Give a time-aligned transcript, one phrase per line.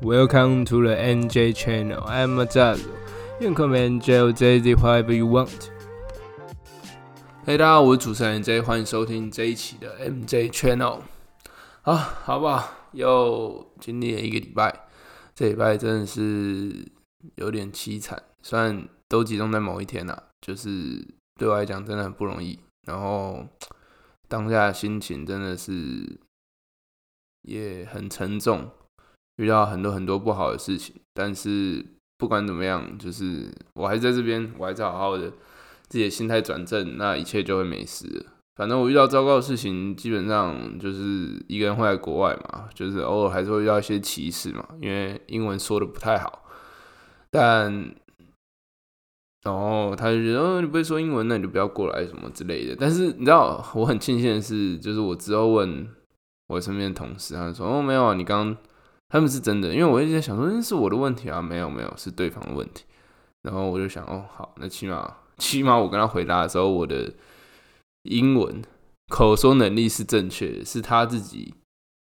[0.00, 2.04] Welcome to the NJ channel.
[2.04, 2.86] I'm Mazazo.
[3.40, 5.70] You can call me NJ or JZ whatever you want.
[7.44, 11.00] 嘿，大家好，我是主持人 J，欢迎收听这一期的 MJ Channel。
[11.82, 12.72] 好，好不好？
[12.92, 14.72] 又经历了一个礼拜，
[15.34, 16.86] 这礼拜真的是
[17.34, 18.22] 有点凄惨。
[18.40, 21.04] 虽然都集中在某一天呐，就是
[21.34, 22.56] 对我来讲真的很不容易。
[22.86, 23.44] 然后
[24.28, 26.20] 当下心情真的是
[27.42, 28.70] 也很沉重，
[29.38, 30.94] 遇到很多很多不好的事情。
[31.14, 31.84] 但是
[32.16, 35.32] 不管怎么样，就是我还在这边，我还是好好的。
[35.90, 38.26] 自己的心态转正，那一切就会没事。
[38.56, 46.44] 反正我遇到糟糕的事情，基本上就是一个人会在国外嘛，就是偶尔还是会遇到一些歧视嘛，因为英文说的不太好。
[47.30, 47.72] 但，
[49.44, 52.76] 然后他就觉得，哦，你不会说英文，那你就不要过来什么之类的。
[52.78, 55.88] 但是你知道，我很庆幸的是，就是我之后问
[56.48, 58.54] 我身边的同事，他就说，哦，没有啊，你刚
[59.08, 62.84] 他们是真的，因为我一直在想说，那是我的问题啊，没有没有，是对方的问题。
[63.42, 65.16] 然后我就想，哦，好，那起码。
[65.38, 67.14] 起码我跟他回答的时候，我的
[68.02, 68.60] 英文
[69.06, 71.54] 口说能力是正确的，是他自己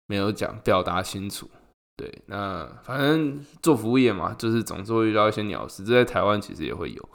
[0.06, 1.50] 没有讲表达清楚。
[1.96, 7.08] 对，那反正做服务业嘛，就是总是会遇到一些鸟事，这在台湾其实也会有。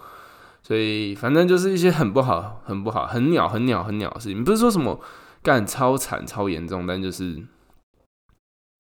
[0.61, 4.99] 所以反正就是一些很不好、很不好、很鸟、很鸟、很鸟的事情，不是说什么
[5.41, 7.41] 干超惨、超严重，但就是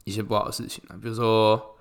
[0.03, 1.77] 一些不好的事情啊，比如说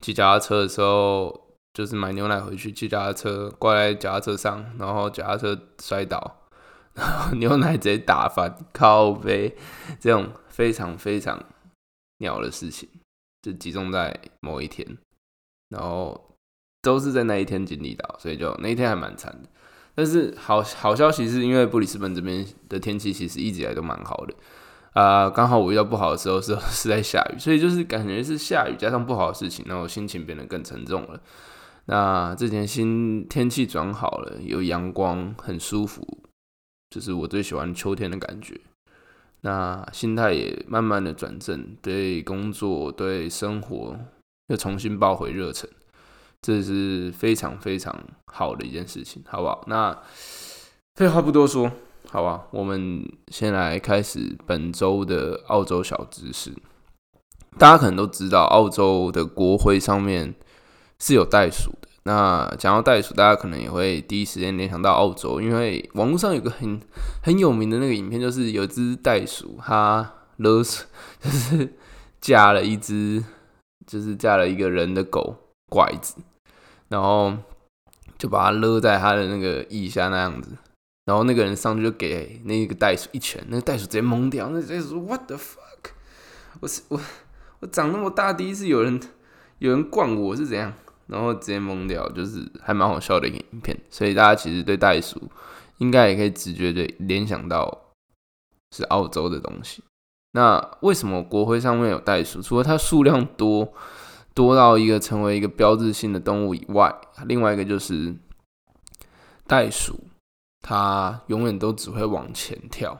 [0.00, 1.40] 骑脚踏车的时候。
[1.74, 6.42] 就是买牛奶回去，骑脚踏车挂在脚踏车上，然后脚踏车摔倒，
[6.92, 9.56] 然后牛奶直接打翻，靠背，
[9.98, 11.42] 这种非常非常
[12.18, 12.86] 鸟的事情，
[13.40, 14.86] 就集中在某一天，
[15.70, 16.36] 然后
[16.82, 19.48] 都是在那一天经历到，所以就那一天还蛮惨的。
[19.94, 24.34] 但是好好消息是因为布里斯本这边的天气其实一直以来都蛮好的。
[24.92, 31.20] 啊，刚好我遇到不好的时候是 是在下雨，所以就是感觉是下雨加上不好的事情，然后心情变得更沉重了。
[31.86, 36.06] 那这天新天气转好了，有阳光，很舒服，
[36.90, 38.60] 就是我最喜欢秋天的感觉。
[39.40, 43.98] 那心态也慢慢的转正，对工作、对生活
[44.48, 45.68] 又重新抱回热忱，
[46.40, 47.92] 这是非常非常
[48.26, 49.64] 好的一件事情，好不好？
[49.66, 49.98] 那
[50.94, 51.72] 废话不多说，
[52.08, 56.52] 好吧，我们先来开始本周的澳洲小知识。
[57.58, 60.34] 大家可能都知道，澳洲的国徽上面。
[61.04, 61.88] 是有袋鼠的。
[62.04, 66.80] 那讲到袋鼠，大家可能也会第一时间联想到澳洲，因为网络上有个很
[67.24, 70.86] 很有名的那个影片，就是有只袋鼠，它勒死，
[71.20, 71.74] 就是
[72.20, 73.24] 架了一只，
[73.84, 75.34] 就是架了一个人的狗
[75.68, 76.14] 拐子，
[76.86, 77.36] 然后
[78.16, 80.56] 就把它勒在它的那个腋下那样子，
[81.04, 85.92] 然后那个人上去就给那个袋鼠一拳，那个袋鼠直接懵掉，那袋鼠 What the fuck？
[86.60, 87.00] 我是我
[87.60, 89.00] 我长那么大第一次有人
[89.58, 90.72] 有人惯我是怎样？
[91.08, 95.20] 然后直接懵掉，就是还蛮好笑的一个影片，所以大家其实对袋鼠
[95.78, 97.90] 应该也可以直觉的联想到
[98.70, 99.82] 是澳洲的东西。
[100.32, 102.40] 那为什么国徽上面有袋鼠？
[102.40, 103.74] 除了它数量多
[104.32, 106.94] 多到一个成为一个标志性的动物以外，
[107.26, 108.14] 另外一个就是
[109.46, 110.04] 袋鼠
[110.62, 112.98] 它永远都只会往前跳，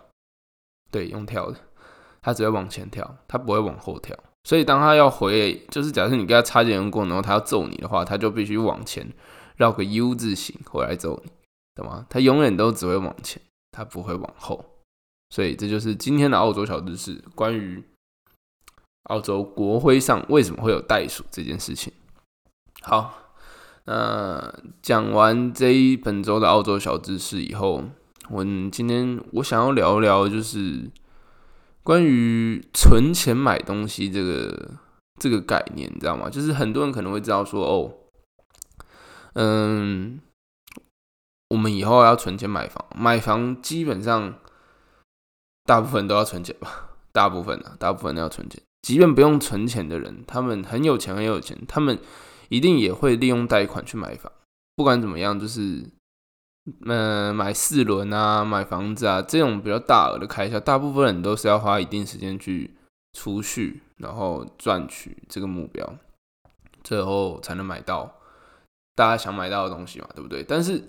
[0.90, 1.58] 对，用跳的，
[2.20, 4.18] 它只会往前跳，它不会往后跳。
[4.44, 9.08] 所以，当他要回，就是假设你跟他擦肩而过，然后他要揍你的话，他就必须往前
[9.56, 11.30] 绕个 U 字形回来揍你，
[11.76, 12.04] 懂吗？
[12.10, 13.40] 他永远都只会往前，
[13.70, 14.64] 他不会往后。
[15.30, 17.84] 所以，这就是今天的澳洲小知识，关于
[19.04, 21.92] 澳洲国徽上为什么会有袋鼠这件事情。
[22.82, 23.14] 好，
[23.84, 27.84] 那讲完这一本周的澳洲小知识以后，
[28.30, 30.90] 我今天我想要聊聊就是。
[31.84, 34.70] 关于存钱买东西这个
[35.18, 36.30] 这个概念，你知道吗？
[36.30, 37.92] 就是很多人可能会知道说，哦，
[39.32, 40.20] 嗯，
[41.48, 44.34] 我们以后要存钱买房，买房基本上
[45.64, 48.62] 大部分都要存钱吧，大部分啊，大部分都要存钱。
[48.82, 51.98] 即便不用存钱的人，他们很有钱很有钱，他们
[52.52, 54.30] 一定也会利用贷款去买房。
[54.76, 55.84] 不管怎么样，就是。
[56.86, 62.72] 嗯，买四轮啊，买房子啊，这种比较大额的开销，大部分人都是要花一定时间去
[63.14, 65.98] 储蓄，然后赚取这个目标，
[66.84, 68.14] 最后才能买到
[68.94, 70.44] 大家想买到的东西嘛，对不对？
[70.44, 70.88] 但是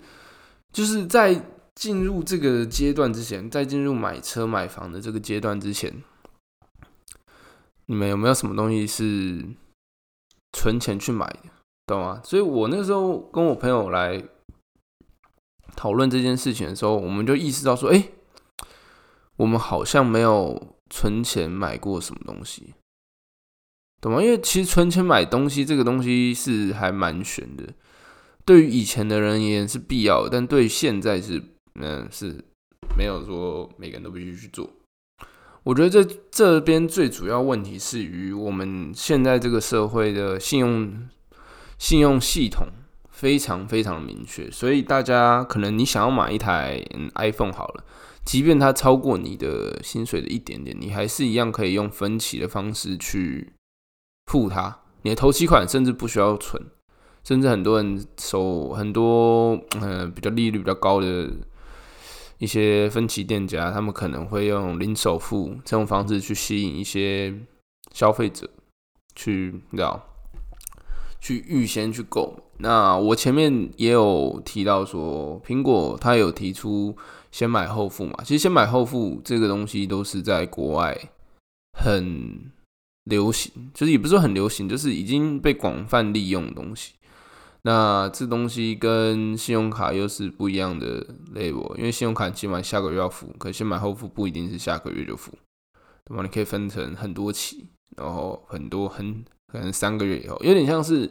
[0.72, 1.44] 就是在
[1.74, 6.04] 进入这个阶段之前，在进入买车买房的这个阶段之前，
[7.86, 9.44] 你们有没有什么东西是
[10.52, 11.50] 存钱去买的，
[11.86, 12.20] 懂吗？
[12.24, 14.22] 所以我那时候跟我朋友来。
[15.76, 18.10] 讨论这件事情的时候，我们就意识到说：“哎，
[19.34, 22.74] 我们好像没有存钱买过什么东西。”
[24.00, 24.22] 懂吗？
[24.22, 27.74] 因为其实存钱买东西这个东西是还蛮悬的，
[28.44, 31.42] 对于以前的人而言是必要，但对现在是
[31.74, 32.44] 嗯是
[32.96, 34.70] 没有说每个人都必须去做。
[35.64, 41.08] 我觉得这这边最主要问题是于我们现在这个社会的信用
[41.78, 42.66] 信用系统
[43.10, 46.84] 非常非常明确，所以大家可能你想要买一台
[47.14, 47.84] iPhone 好了，
[48.24, 53.52] 即便它超过你的薪水的一点点，你还是一样可以用分期的方式去
[54.26, 54.80] 付它。
[55.02, 56.62] 你的头期款甚至不需要存，
[57.22, 61.30] 甚至很多人手很多呃比较利率比较高的。
[62.38, 67.32] 一些分期店家，他们可能会用零首付这种方式去吸引一些
[67.92, 68.50] 消费者
[69.14, 70.04] 去，你知道，
[71.24, 72.38] 去预先去购。
[72.58, 76.94] 那我前面也有提到说，苹果它有提出
[77.32, 78.22] 先买后付嘛？
[78.22, 80.96] 其实先买后付这个东西都是在国外
[81.72, 82.52] 很
[83.04, 86.92] 流行，就是也不是说很流行，就是已经被广泛利用的东西。
[87.62, 91.02] 那这东西跟信用卡又是不一样的
[91.34, 95.32] level，因为信用卡起码下个月要付，可先买后付不一定是下个月就付，
[96.04, 96.22] 对吧？
[96.22, 97.66] 你可以分成很多期，
[97.96, 99.24] 然后很多很
[99.54, 101.08] 可能三个月以后，有点像是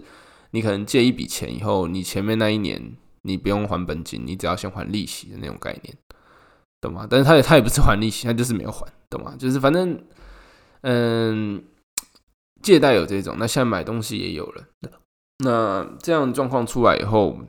[0.51, 5.95] 你可能借一笔钱以后，你前面那一年你不用还本金，你只要先还利息的那种概念，
[6.81, 7.07] 懂吗？
[7.09, 9.33] 但是他也他也不是还利息，他就是没有还，懂吗？
[9.39, 9.97] 就是反正
[10.81, 11.63] 嗯，
[12.61, 14.63] 借贷有这种，那现在买东西也有了。
[15.39, 17.39] 那这样状况出来以后，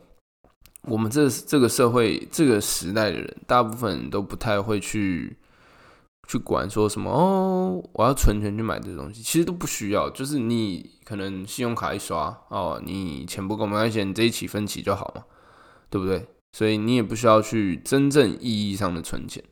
[0.83, 5.37] 我们这这个社会这个时代的人，大部分人都不太会去
[6.27, 10.09] 去管说什么哦，我要存钱去买这东西，其实都不需要。
[10.11, 15.25] 就是你可能信用卡一刷哦，你钱不够没关系，你这一期分期就好嘛，
[15.91, 16.27] 对不对？
[16.53, 19.43] 所以你也不需要去真正意义上的存钱。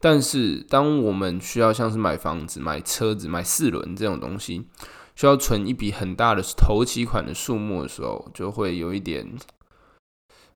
[0.00, 4.68] 但是当我们需要像是买房子、买车子、买四轮这种东西。
[5.14, 9.30] 需要存一笔很大的头期款的数目的时候，就会有一点，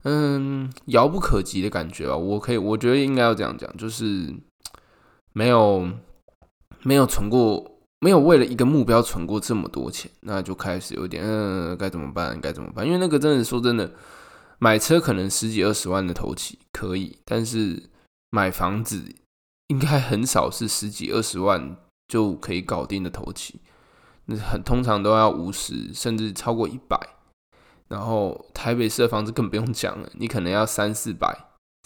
[0.04, 2.16] 嗯，遥不可及的感觉吧。
[2.16, 4.34] 我可以，我觉得应该要这样讲，就是
[5.36, 5.86] 没有
[6.82, 12.40] 没有存过，没有为了一个目标存过这么多钱，那就开始有点，嗯，该怎么办？
[12.40, 12.86] 该怎么办？
[12.86, 13.92] 因为那个真的说真的，
[14.58, 17.90] 买车可能十几二十万的头期可以，但是
[18.30, 19.04] 买房子
[19.66, 21.76] 应该很少是十几二十万
[22.08, 23.60] 就可以搞定的头期。
[24.24, 26.98] 那很通常都要五十，甚至超过一百。
[27.88, 31.28] 然后台北市的房子更不用讲了，你可能要三四百、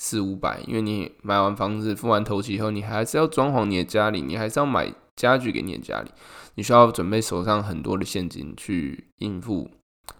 [0.02, 6.10] 四五百，因为你买完房子付完头期以后，你还是要装潢你的家里，你还是要买家具给你的家里，
[6.54, 9.70] 你需要准备手上很多的现金去应付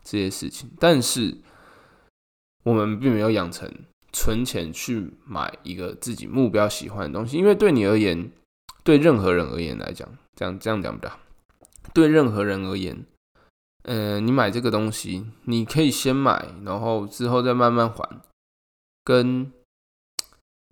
[0.05, 0.71] 这些事情。
[0.79, 1.39] 但是
[2.65, 3.73] 我们并没有养成
[4.13, 8.31] 存钱去买一个自己目标喜欢的东西，因为对你而言，
[8.85, 10.07] 对任何人而言来讲，
[10.37, 11.19] 这样这样讲不了。
[11.95, 13.07] 对任何人而言，
[13.85, 18.21] 嗯，你买这个东西，你可以先买，然后之后再慢慢还，
[19.03, 19.51] 跟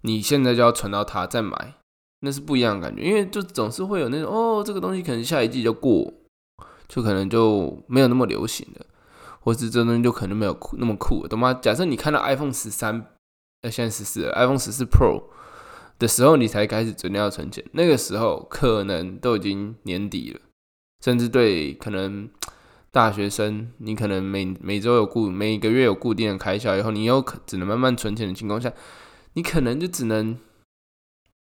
[0.02, 1.74] 你现在就要存到它再买，
[2.20, 3.02] 那是不一样的感觉。
[3.02, 6.12] 因为就总是会有那种哦，这个东西可能下一季就过，
[6.88, 8.86] 就可能就没有那么流行了，
[9.40, 11.52] 或是这东西就可能没有酷那么酷，懂吗？
[11.54, 13.06] 假设你看到 iPhone 十三，
[13.62, 15.24] 呃，现在十四，iPhone 十四 Pro
[15.98, 20.40] 的时候，你才开始准备要存钱，那个时候可能都已经年底了。
[21.04, 22.28] 甚至对可能
[22.90, 28.72] 大学生，你可能每每周有固每个月有固定的开销，以后你有可只能慢慢存钱的情况下，
[29.34, 30.38] 你可能就只能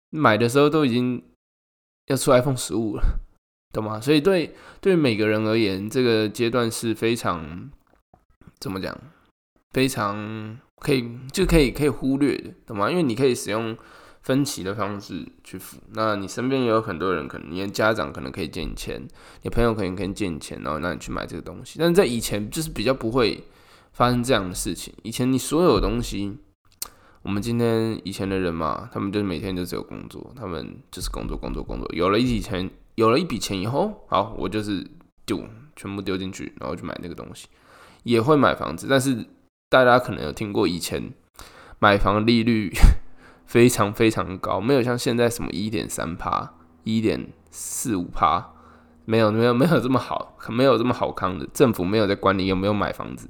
[0.09, 1.23] 买的时候都已经
[2.07, 3.19] 要出 iPhone 十五了，
[3.73, 3.99] 懂吗？
[3.99, 7.69] 所以对对每个人而言，这个阶段是非常
[8.59, 8.97] 怎么讲，
[9.71, 12.89] 非常可以就可以可以忽略的，懂吗？
[12.89, 13.77] 因为你可以使用。
[14.23, 19.01] 分期的方式去付，那你身边也有很多人，可能你的家长可能可以借你钱，
[19.43, 21.79] 你朋友可能可以借你钱，然后让你去买这个东西。
[21.79, 23.41] 但是在以前就是比较不会
[23.93, 24.93] 发生这样的事情。
[25.03, 26.37] 以前你所有东西，
[27.27, 31.85] 我们今天以前的人嘛，他们就是每天就只有工作，他们就是工作工作工作。
[31.93, 34.89] 有了一笔钱，有了一笔钱以后，好，我就是
[35.25, 35.43] 丢
[35.75, 37.49] 全部丢进去，然后去买那个东西，
[38.03, 38.87] 也会买房子。
[38.89, 39.25] 但是
[39.67, 41.11] 大家可能有听过以前
[41.79, 42.71] 买房利率。
[43.45, 48.45] 非常非常高，没有像现在什么一点三趴、一点四五趴，
[49.05, 51.47] 没有没有没有这么好，没有这么好康的。
[51.53, 53.29] 政府没有在管你有没有买房子，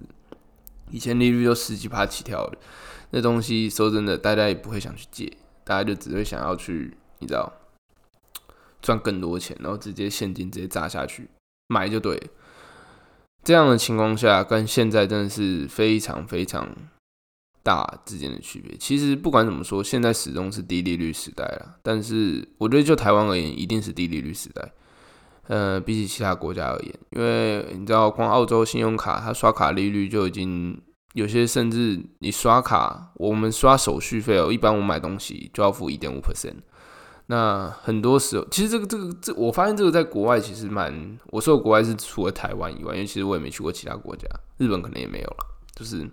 [0.91, 2.57] 以前利率都十几趴起跳的，
[3.11, 5.31] 那东西说真的，大家也不会想去借，
[5.63, 7.51] 大家就只会想要去，你知道，
[8.81, 11.29] 赚更多钱，然后直接现金直接砸下去
[11.67, 12.21] 买就对。
[13.43, 16.75] 这样的情况下，跟现在真的是非常非常。
[17.63, 21.75] 大之间的区别，其实不管怎么说，现在始终是低利率时代了。
[21.83, 24.71] 但是我觉得就台湾而言，一定是低利率时代。
[25.47, 30.77] 呃，比起其他国家而言，因为你知道，光澳洲信用卡它刷卡利率就已经
[31.13, 36.55] 有些，甚至你刷卡，我们刷手续费哦，一般我买东西就要付一点五 percent。
[37.27, 44.27] 那很多时候，其实这个这个这，我发现这个在国外其实蛮，我说国外是除了台湾以外，因为其实我也没去过其他国家，
[44.57, 45.37] 日本可能也没有了。
[45.75, 46.09] 就是，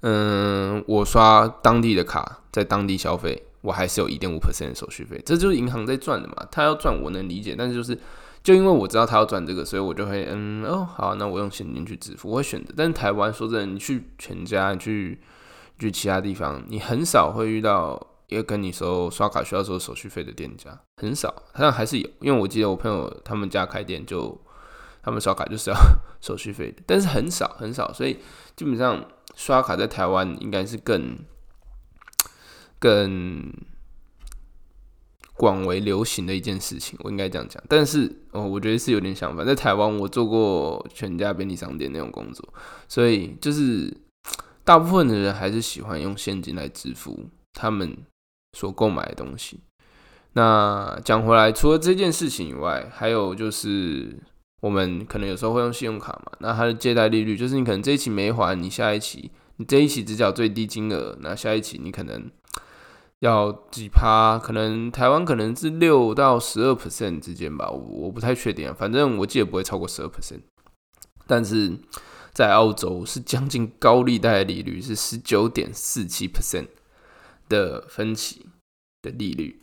[0.00, 3.46] 嗯，我刷当地的卡，在当地消费。
[3.66, 6.36] 我还是有一点五 percent 的手续费，这就是银行在赚的嘛。
[6.52, 7.98] 他要赚，我能理解，但是就是
[8.44, 12.72] 就因为我知道他要赚这个，所以我就会嗯哦好，那我用现金去支付，我会选择。
[12.76, 15.20] 但是台湾说真的，你去全家，你去
[15.80, 21.34] 去其他地方，你很少会遇到一个跟你收刷卡需要收手续费的店家，很少。
[21.52, 24.40] 但还是有，因为我记得我朋友他们家开店就
[25.02, 25.76] 他们刷卡就是要
[26.22, 28.18] 手续费的，但是很少很少，所以
[28.54, 29.04] 基本上
[29.34, 31.18] 刷卡在台湾应该是更。
[32.86, 33.52] 更
[35.34, 37.60] 广为流行的一件事情，我应该这样讲。
[37.68, 39.44] 但是哦，我觉得是有点相反。
[39.44, 42.48] 在台湾，我做过全家便利商店那种工作，
[42.86, 43.92] 所以就是
[44.62, 47.96] 大部分的人还是喜欢用现金来支付他们
[48.56, 49.58] 所购买的东西。
[50.34, 54.16] 那讲回来，除了这件事情以外，还有就是
[54.60, 56.32] 我们可能有时候会用信用卡嘛。
[56.38, 62.30] 那它的借贷利率，就是你可能这一期没还，你下一期你这一期只缴最低金额，那下一期你可能。
[63.20, 64.38] 要几趴？
[64.38, 68.76] 可能台湾可能是六到十二 percent 之间吧，我不太确定啊。
[68.78, 70.40] 反正我记得不会超过十二 percent。
[71.26, 71.78] 但是
[72.32, 76.68] 在澳洲是将近高利贷利率是十九点四七 percent
[77.48, 78.46] 的分期
[79.02, 79.62] 的利率，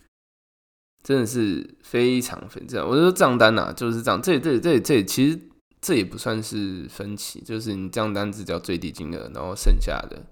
[1.03, 2.87] 真的是非常非常。
[2.87, 4.21] 我说账单呐，就是这样。
[4.21, 5.39] 这这这这其实
[5.79, 10.25] 这也不算是分期，就是你账单只交最低金额，然后剩下的。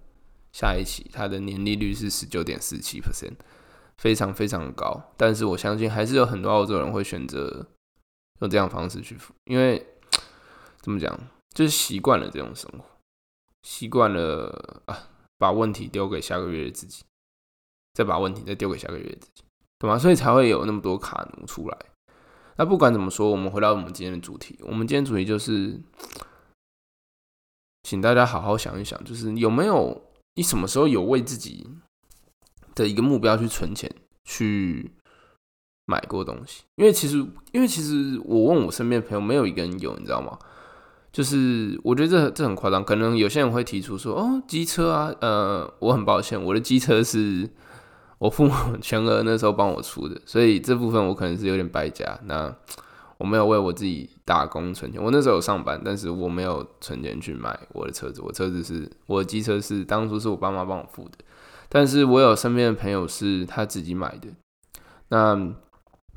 [0.53, 3.35] 下一期它的年利率是十九点四七 percent，
[3.97, 5.01] 非常非常高。
[5.15, 7.65] 但是我相信还是有很多澳洲人会选择
[8.41, 9.87] 用这样方式去付，因为
[10.81, 11.17] 怎么讲，
[11.55, 12.83] 就是习惯了这种生活，
[13.63, 17.03] 习惯了啊，把问题丢给下个月的自己，
[17.93, 19.43] 再把问题再丢给下个月的自己，
[19.79, 19.97] 懂吗？
[19.97, 21.77] 所以才会有那么多卡奴出来。
[22.57, 25.79] 那不管怎么说，我们回到我们今天的主题，我们今天主题就是，
[27.83, 30.10] 请大家好好想一想，就是有没有。
[30.35, 31.67] 你什么时候有为自己
[32.73, 34.91] 的一个目标去存钱去
[35.85, 36.63] 买过东西？
[36.75, 37.17] 因为其实，
[37.51, 40.37] 因为其实我问我身边的朋友，没有一个人有，你知道吗？
[41.11, 42.81] 就是我觉得这这很夸张。
[42.81, 47.49] 可能有些人会提出说：“哦，机车啊，呃，我很抱歉，我的机车是
[48.17, 52.55] 我父母 全额那时候帮我出的，所以这部分我可能是有点败家。”那
[53.21, 58.19] 我没有为我自己打工存钱，我那时候有上班，但是我没有存钱去买我的车子。
[58.19, 61.19] 我车子是我的机车，是当初是我爸妈帮我付的。
[61.69, 64.29] 但是我有身边的朋友是他自己买的，
[65.09, 65.53] 那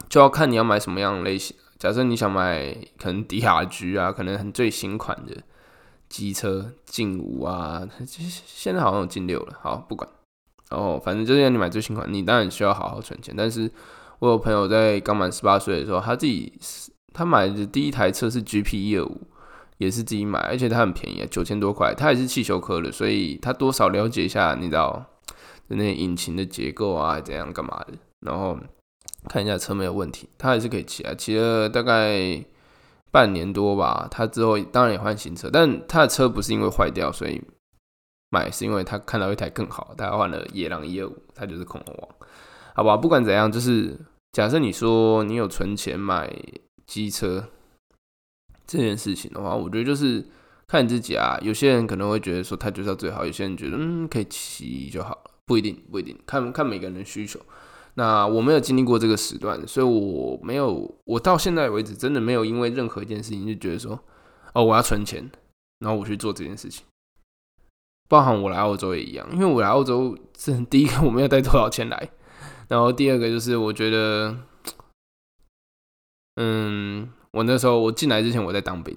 [0.09, 1.55] 就要看你要买什么样的类型。
[1.79, 5.37] 假设你想买可能迪亚 G 啊，可能很最新款的
[6.09, 9.59] 机车，劲五啊，现在好像有劲六了。
[9.61, 10.09] 好，不管，
[10.71, 13.35] 然后反正就是要你买最新款，你当然需要好好存钱。
[13.37, 13.71] 但是
[14.21, 16.59] 我有朋友在刚满十八岁的时候，他自己。
[17.15, 19.23] 他买的第一台车是 GP 一二五，
[19.79, 21.95] 也是自己买，而且它很便宜，啊，九千多块。
[21.95, 25.07] 他也是汽修科的，所以他多少了解一下，你知道，
[25.69, 28.59] 那引擎的结构啊，怎样干嘛的，然后
[29.29, 31.15] 看一下车没有问题，他还是可以骑啊。
[31.15, 32.45] 骑了大概
[33.13, 37.41] 半年多吧，他之后当然也换新车，但他的车不是因为坏掉所以
[38.31, 42.09] 买，是因为他看到一台更好，他换了野狼一二五，他就是恐龙王，
[42.75, 42.97] 好吧？
[42.97, 43.97] 不管怎样，就是
[44.33, 46.29] 假设你说你有存钱买。
[46.87, 47.49] 机车
[48.67, 50.25] 这件事情的话，我觉得就是
[50.67, 51.39] 看你自己啊。
[51.43, 57.39] 有些人可能会觉得说他就是要最好，有些人觉得嗯可以骑就好了，不一定不一定，看看每个人的需求。
[57.95, 63.99] 那我没有经历过这个时段，所以我没有，我到现在为止真的没有因为任何一件事情就觉得说
[64.55, 65.31] 哦我要存钱，
[65.81, 66.85] 然后我去做这件事情。
[68.09, 72.11] 包含我来澳洲也一样，因为我来澳洲这第一个我没有带多少钱来，
[72.69, 74.37] 然后第二个就是我觉得。
[76.37, 78.97] 嗯，我那时候我进来之前我在当兵，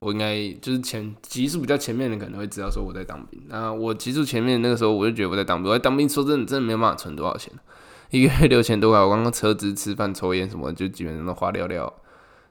[0.00, 3.38] 我应该就是前级数比较前面的可能会知道说我在当兵。
[3.46, 7.52] 那我级数前面那个时候我就觉得我在当兵，我在当兵说真的真的没有办法存多少钱，
[8.10, 11.92] 一个月 六千多块，我刚刚车资、吃饭、抽烟什么就基本上都花掉掉，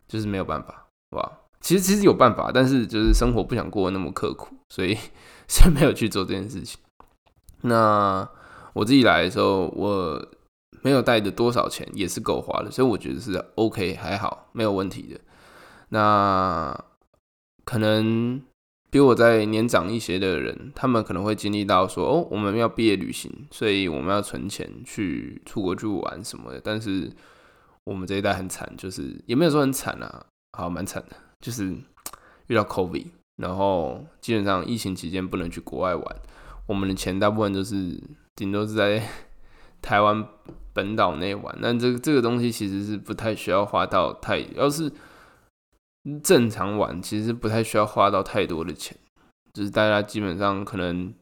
[0.08, 4.96] 就是没有办法，哇，其实其实有办法，但是就是生活不想过那么刻苦，所以
[5.48, 6.80] 才没有去做这件事情。
[7.62, 8.30] 那
[8.74, 10.28] 我自己来的时候，我。
[10.82, 15.20] 没有带的多少钱也是够花的，所以我觉得是 OK 还好没有问题的。
[15.90, 16.78] 那
[17.64, 18.42] 可能
[18.90, 26.62] 比我在年长一些的人，他们可能会经历到说哦，我们要毕业旅行，所以我们要存钱去出国去玩什么的。
[26.64, 27.12] 但是
[27.84, 30.26] 我们这一代很惨，就是也没有说很惨啊，
[30.58, 31.76] 好蛮惨的，就是
[32.48, 33.08] 遇到 COVID，
[33.38, 36.16] 然后基本上疫情期间不能去国外玩，
[36.68, 38.02] 我们的钱大部分都是
[38.36, 39.02] 顶多是在
[39.88, 40.28] 台湾
[40.74, 44.92] 本岛内玩，但这这个东西其实是不太需要花到太，要是
[46.22, 48.98] 正常玩，其实不太需要花到太多的钱，
[49.54, 51.14] 就是大家基本上可能。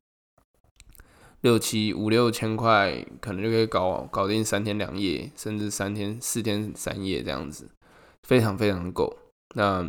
[1.42, 7.70] 六七五六千块，可能就可以搞搞定三天两夜，甚至三天四天三夜这样子，
[8.24, 9.16] 非常非常够。
[9.54, 9.88] 那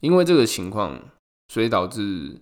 [0.00, 0.98] 因为这个情况，
[1.52, 2.40] 所以导致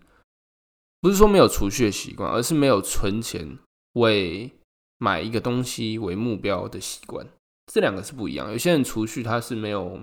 [1.01, 3.59] 不是说没有储蓄的习惯，而是没有存钱
[3.95, 4.53] 为
[4.99, 7.27] 买一个东西为目标的习惯。
[7.73, 8.51] 这两个是不一样。
[8.51, 10.01] 有些人储蓄他是没有，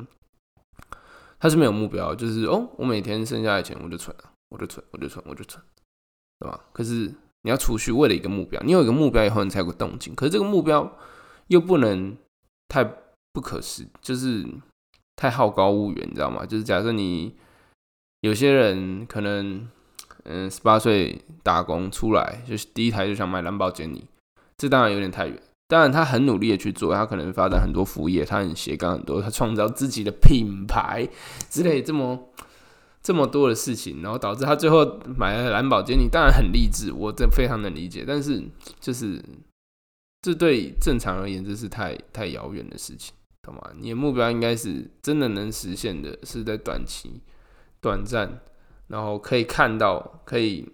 [1.39, 4.15] 他是没有目标，就是哦，我每天剩下的钱我就存，
[4.49, 5.63] 我就存，我就存，我就存，
[6.39, 6.59] 对吧？
[6.71, 7.13] 可是。
[7.43, 10.13] 你要储蓄，为了一个目标，你有一个目标以后，你才有动静。
[10.13, 10.95] 可是这个目标
[11.47, 12.15] 又不能
[12.67, 12.83] 太
[13.33, 14.47] 不可视，就是
[15.15, 16.45] 太好高骛远，你知道吗？
[16.45, 17.35] 就是假设你
[18.19, 19.67] 有些人可能，
[20.25, 24.05] 嗯，十八岁打工出来，就是第一台就想买蓝宝坚尼，
[24.61, 25.41] 这当然有点太远。
[25.67, 31.09] 当然他很努力的去做，他可能发展很多副业，他很斜杠很多，他创造自己的品牌
[31.49, 32.29] 之类这么。
[33.03, 38.05] 这么多的事情，然后导致他最后买了蓝宝坚尼，当然很励志，我这非常能理解。
[38.07, 38.39] 但是，
[38.79, 39.19] 就是
[40.21, 43.71] 这对正常而言，这是太太遥远的事情，懂吗？
[43.75, 47.19] 你的目标应该是真的能实现的，是在短期、
[47.81, 48.39] 短暂，
[48.89, 50.69] 然后可以看到、可以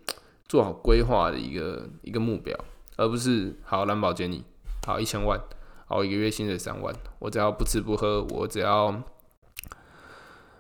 [0.49, 2.53] 做好规划的一个一个目标，
[2.97, 4.43] 而不是好蓝宝坚尼，
[4.85, 5.39] 好一千万，
[5.85, 9.01] 好一个月薪水三万，我只要不吃不喝，我只要，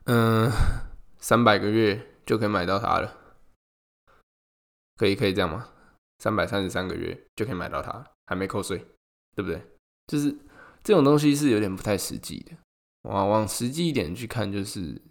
[0.05, 0.49] 嗯。
[1.19, 3.11] 三百个月就可以买到它了，
[4.97, 5.67] 可以可以这样吗？
[6.19, 8.77] 三百三十三个月就可以买到它，还没扣税，
[9.35, 9.59] 对不对？
[10.05, 10.33] 就是
[10.83, 12.51] 这种东西是有点不太实际的。
[13.09, 15.01] 往往实际一点去看，就是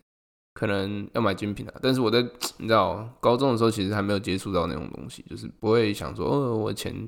[0.56, 1.74] 可能要买精品啊。
[1.82, 2.22] 但是我在
[2.56, 7.06] 你知道高中的时候，其实还没有接触到那种东西，就是不会想说哦，我钱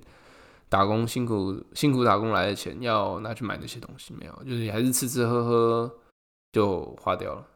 [0.69, 5.91] 打工辛苦辛苦打工来的钱要拿去买那些东西，没有，就是还是吃吃喝喝
[6.53, 7.47] 就花掉了。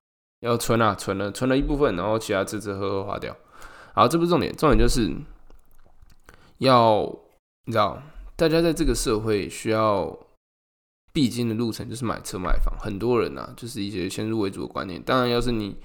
[0.40, 3.36] 要存啊，存了，存了一部分，然后其他吃吃喝喝花掉。
[3.94, 5.08] 好，这不是重点，重点就是
[6.58, 7.02] 要
[7.66, 8.02] 你知道，
[8.34, 10.18] 大家在这个社会需要
[11.12, 12.74] 必经的路程就是买车买房。
[12.78, 15.02] 很多人啊，就是一些先入为主的观念。
[15.02, 15.76] 当然，要是你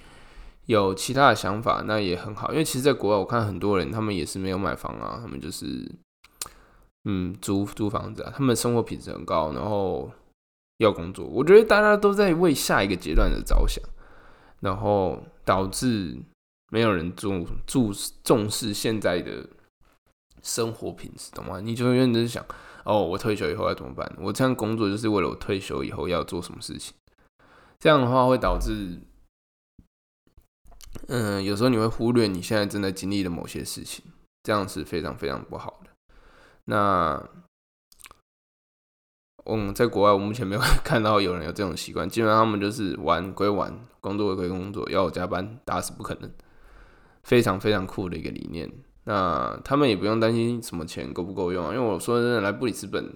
[0.66, 2.52] 有其他的想法，那也很好。
[2.52, 5.92] 因为其实，在国外，我看很多人他们也是没有买房啊，他们就是
[7.06, 10.10] 嗯租租房子啊，他们生活品质很高，然后
[10.78, 11.26] 要工作。
[11.26, 13.84] 我觉得大家都在为下一个阶段的着想。
[14.60, 16.18] 然后导致
[16.72, 19.48] 没有人重注重视现在的
[20.42, 21.62] 生活品质，懂吗？
[21.62, 22.44] 你就永远都是想，
[22.88, 24.10] 哦，我退休以后要怎么办？
[24.18, 26.94] 我这样工作就是为了我退休以后要做什么事情？
[27.78, 29.02] 这样的话会导致，
[31.08, 34.06] 嗯，有时候你会忽略你现在正在经历的某些事情，
[34.44, 35.90] 这样是非常非常不好的。
[36.66, 37.30] 那。
[39.50, 46.30] 嗯，在国外我目前没有 看到有人有这种习惯，基本上他们就是玩归玩，工作归工作，要我加班打死不可能。
[47.24, 48.70] 非常非常酷的一个理念。
[49.10, 53.16] 那他们也不用担心什么钱够不够用啊，因为我说真的，来布里斯本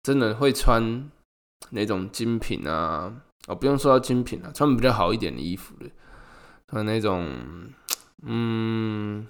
[0.00, 1.10] 真的会穿
[1.70, 3.12] 那种精品啊，
[3.48, 5.90] 哦，不用说到精品啊，穿比较好一点的衣服的，
[6.68, 7.26] 穿那种
[8.22, 9.26] 嗯，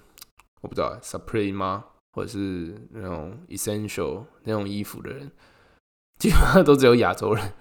[0.61, 5.31] 我不知道 Supreme 吗，或者是那种 Essential 那种衣服的人。
[6.19, 7.53] 基本上都只有亚洲人，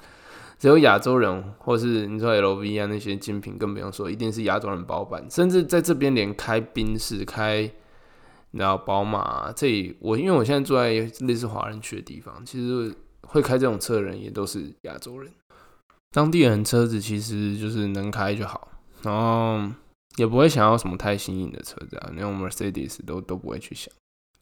[0.59, 5.25] 只有亚洲人，或是你说 LV 啊那些精品，更不用说，一定是亚洲人包办。
[5.31, 7.71] 甚至在这边连开宾士、开
[8.52, 10.90] 然后宝马，这我因为我现在住在
[11.26, 15.32] 类似华人区的地方，其实会开这种车的人也都是亚洲人。
[16.11, 18.68] 当地人车子其实就是能开就好，
[19.02, 19.70] 然后
[20.16, 23.92] 也不会想要什么太新颖的车子啊，那种 Mercedes 都都不会去想。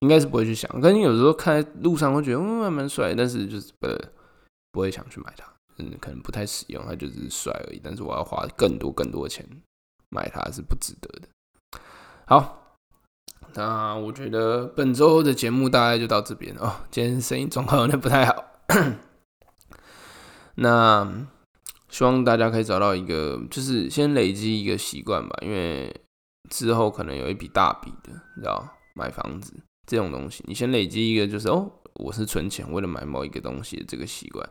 [0.01, 3.89] 应该是不会去想，可能有时候开路上会觉得嗯蛮帅，但是就是不
[4.71, 7.81] 不会想去买它，嗯，可能不太实用，它就是帅而已。
[7.83, 9.43] 但是我要花更多更多钱
[10.11, 11.29] 买它是不值得的。
[12.27, 12.66] 好，
[13.57, 16.77] 那我觉得本周的节目大概就到这边哦。
[16.91, 18.45] 今天声音状况有点不太好，
[20.57, 21.27] 那
[21.89, 25.95] 希望大家可以找到一个，就是先累积一个习惯吧，因为
[26.51, 29.55] 之后可能有一笔大笔的，你知道，买房子。
[29.87, 34.47] 这种东西，你先累积一个，就是哦，我是存钱为了买某一个东西的这个习惯。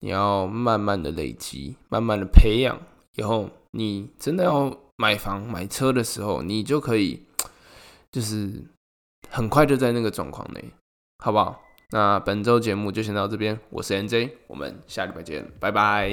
[0.00, 2.76] 你要慢慢的累积，慢慢的培养，
[3.14, 7.27] 以后你真的要买房买车的时候，你就可以，
[8.10, 8.64] 就是
[9.30, 10.72] 很快就在那个状况内，
[11.18, 11.60] 好不好？
[11.90, 16.10] 那本周节目就先到这边，我是 NJ，我们下礼拜见，拜拜。